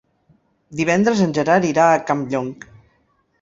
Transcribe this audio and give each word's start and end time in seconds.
Divendres 0.79 1.21
en 1.25 1.35
Gerard 1.39 1.67
irà 1.73 1.85
a 1.91 2.01
Campllong. 2.09 2.51